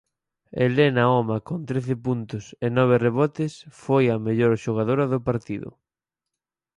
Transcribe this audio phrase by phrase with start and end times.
[0.61, 3.53] Helena Oma con trece puntos e nove rebotes
[3.83, 5.69] foi a mellor xogadora do partido.